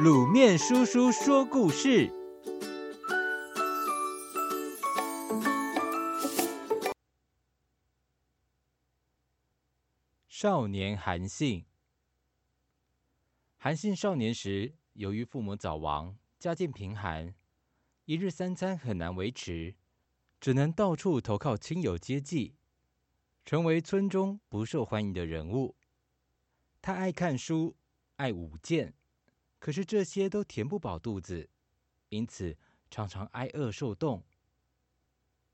[0.00, 2.10] 卤面叔叔说故事：
[10.26, 11.66] 少年韩信。
[13.58, 17.34] 韩信少年时，由于父母早亡，家境贫寒，
[18.06, 19.74] 一日三餐很难维持，
[20.40, 22.56] 只能到处投靠亲友接济，
[23.44, 25.76] 成为村中不受欢迎的人物。
[26.80, 27.76] 他爱看书，
[28.16, 28.94] 爱舞剑，
[29.62, 31.48] 可是这些都填不饱肚子，
[32.08, 32.58] 因此
[32.90, 34.24] 常常挨饿受冻。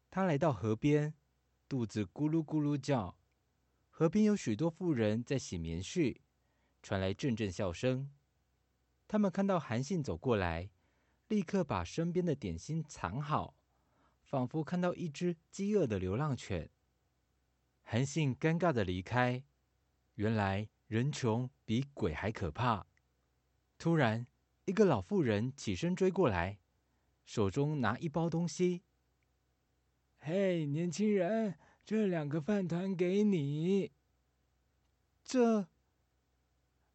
[0.08, 1.12] 他来到河边，
[1.68, 3.18] 肚子咕噜咕噜叫。
[3.90, 6.20] 河边有许多妇人在洗棉絮，
[6.82, 8.10] 传来阵阵笑声。
[9.06, 10.70] 他们看到韩信走过来，
[11.26, 13.58] 立刻把身边的点心藏好，
[14.22, 16.70] 仿佛看到一只饥饿的流浪犬。
[17.82, 19.44] 韩信尴尬的离开，
[20.14, 20.70] 原来。
[20.86, 22.86] 人穷比鬼还可怕。
[23.78, 24.26] 突然，
[24.64, 26.58] 一个老妇人起身追过来，
[27.24, 28.82] 手中拿一包东西。
[30.18, 33.92] “嘿，年轻人，这两个饭团给你。
[35.24, 35.68] ”“这……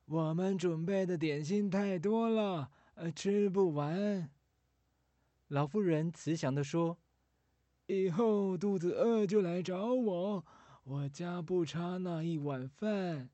[0.06, 4.30] 我们准备的点心太多了，呃，吃不完。”
[5.48, 6.98] 老妇人慈祥地说
[7.88, 10.46] ，“以后肚子饿就来找我，
[10.84, 13.30] 我家不差那一碗饭。”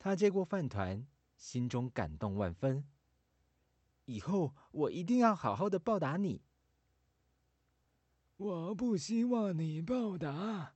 [0.00, 1.06] 他接过饭团，
[1.38, 2.84] 心中感动万分。
[4.04, 6.42] 以后我一定要好好的报答你。
[8.36, 10.74] 我不希望你报答，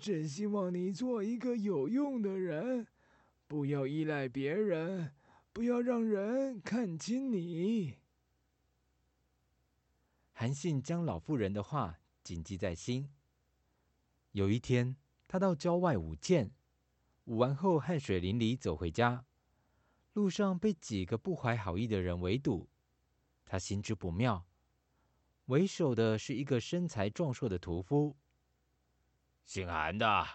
[0.00, 2.86] 只希望你做一个有用的人，
[3.46, 5.12] 不要依赖别人，
[5.52, 7.98] 不要让人看轻你。
[10.32, 13.10] 韩信将老妇人的话谨记在心。
[14.32, 14.96] 有一天，
[15.28, 16.50] 他到郊外舞剑。
[17.26, 19.24] 舞完后，汗水淋漓走回家，
[20.14, 22.68] 路上被几个不怀好意的人围堵。
[23.44, 24.46] 他心知不妙，
[25.46, 28.16] 为首的是一个身材壮硕的屠夫。
[29.44, 30.26] 姓韩的，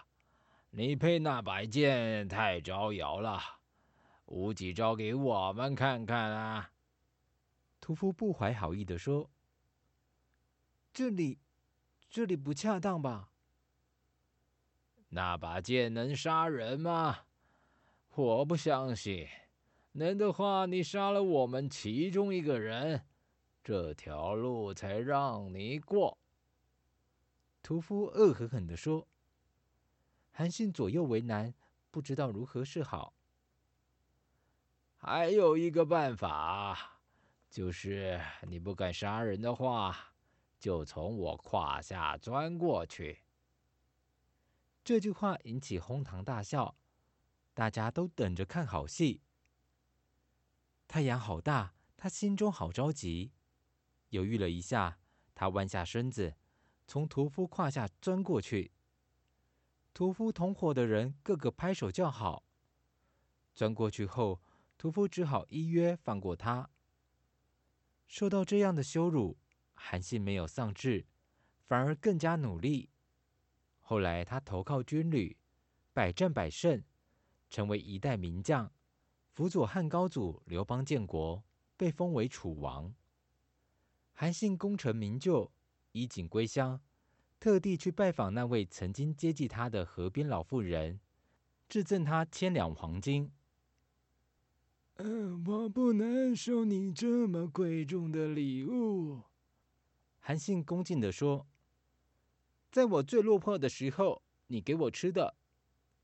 [0.70, 3.40] 你配那把剑太招摇了，
[4.26, 6.72] 舞几招给我们看看啊！
[7.80, 9.30] 屠夫不怀好意地说
[10.92, 11.40] ：“这里，
[12.08, 13.32] 这里不恰当吧？”
[15.08, 17.24] 那把剑能杀人吗？
[18.14, 19.26] 我不相信。
[19.92, 23.04] 能的话，你杀了我们其中一个人，
[23.62, 26.16] 这条路才让你过。
[27.62, 29.06] 屠夫恶狠狠地说。
[30.32, 31.52] 韩信左右为难，
[31.90, 33.12] 不知道如何是好。
[34.96, 37.00] 还有一个办法，
[37.50, 38.18] 就是
[38.48, 40.14] 你不敢杀人的话，
[40.58, 43.18] 就从我胯下钻过去。
[44.82, 46.76] 这句话引起哄堂大笑，
[47.52, 49.20] 大家都等着看好戏。
[50.90, 53.30] 太阳好大，他心中好着急。
[54.08, 54.98] 犹豫了一下，
[55.36, 56.34] 他弯下身子，
[56.88, 58.72] 从屠夫胯下钻过去。
[59.94, 62.44] 屠夫同伙的人个个拍手叫好。
[63.54, 64.42] 钻过去后，
[64.76, 66.68] 屠夫只好依约放过他。
[68.08, 69.38] 受到这样的羞辱，
[69.74, 71.06] 韩信没有丧志，
[71.68, 72.90] 反而更加努力。
[73.78, 75.38] 后来，他投靠军旅，
[75.92, 76.82] 百战百胜，
[77.48, 78.72] 成为一代名将，
[79.40, 81.42] 辅佐汉高祖刘邦建国，
[81.78, 82.92] 被封为楚王。
[84.12, 85.50] 韩信功成名就，
[85.92, 86.78] 衣锦归乡，
[87.38, 91.00] 特地去拜访那位曾经接济他的河边老妇人，
[91.70, 93.32] 致赠他千两黄金。
[94.98, 99.22] 我不能收你这么贵重的礼物。
[100.18, 101.46] 韩信恭敬地说。
[102.70, 105.34] 在我最落魄的时候，你给我吃的；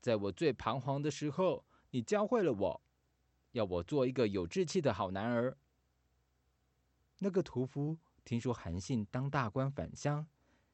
[0.01, 2.81] 在我最彷徨的时候，你教会了我，
[3.57, 5.57] 要我做一个有志气的好男儿。
[7.17, 10.27] 那个屠夫听说韩信当大官返乡，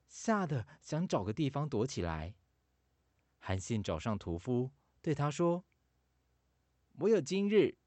[0.09, 2.35] 吓得想找个地方躲起来。
[3.39, 4.69] 韩信找上屠夫，
[5.01, 5.63] 对他说
[6.99, 7.77] ：“我有今日，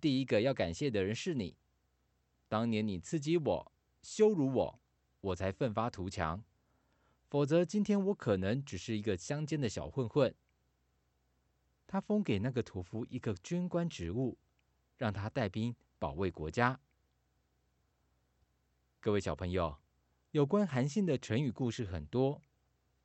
[0.00, 1.56] 第一个要感谢的人是你。
[2.48, 4.80] 当年你刺激我，羞辱我，
[5.20, 6.42] 我才奋发图强。”
[7.28, 10.34] 否则，今天我可能只是一个乡间的小混混。
[11.90, 14.36] 他封给那个屠夫一个军官职务，
[14.98, 16.78] 让他带兵保卫国家。
[19.00, 19.78] 各位小朋友，
[20.32, 22.42] 有关韩信的成语故事很多。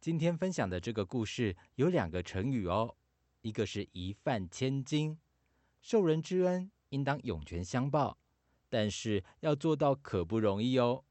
[0.02, 2.98] 今天分享的这个故事有两个成语哦，
[3.40, 5.18] 一个是一饭千金，
[5.82, 8.18] 受人之恩应当涌泉相报，
[8.68, 11.06] 但是要做到可不容易哦。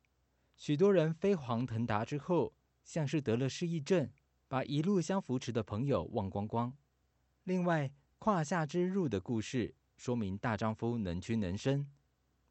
[0.59, 2.53] 许多人飞黄腾达之后，
[2.85, 4.13] 像是得了失忆症，
[4.47, 6.77] 把一路相扶持的朋友忘光光。
[7.45, 7.91] 另外，
[8.21, 11.91] 胯下之辱的故事说明大丈夫能屈能伸，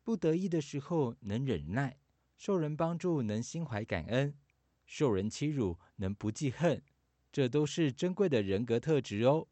[0.03, 1.97] 不得意的时候能忍耐，
[2.35, 4.35] 受人帮助能心怀感恩，
[4.85, 6.83] 受人欺辱能不记恨，
[7.31, 9.47] 这都是珍贵的人格特质哦。